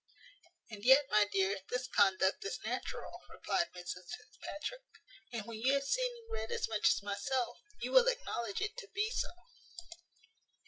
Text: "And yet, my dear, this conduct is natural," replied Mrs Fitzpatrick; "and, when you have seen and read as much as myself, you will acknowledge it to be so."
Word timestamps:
"And 0.71 0.83
yet, 0.83 1.05
my 1.11 1.25
dear, 1.31 1.59
this 1.69 1.87
conduct 1.87 2.43
is 2.43 2.59
natural," 2.65 3.21
replied 3.29 3.67
Mrs 3.75 4.09
Fitzpatrick; 4.17 4.81
"and, 5.31 5.45
when 5.45 5.59
you 5.59 5.73
have 5.73 5.83
seen 5.83 6.11
and 6.23 6.31
read 6.33 6.51
as 6.51 6.67
much 6.67 6.89
as 6.89 7.03
myself, 7.03 7.59
you 7.79 7.91
will 7.91 8.07
acknowledge 8.07 8.61
it 8.61 8.75
to 8.77 8.87
be 8.95 9.11
so." 9.11 9.29